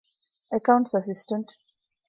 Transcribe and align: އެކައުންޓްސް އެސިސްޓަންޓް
އެކައުންޓްސް 0.51 0.95
އެސިސްޓަންޓް 0.97 1.51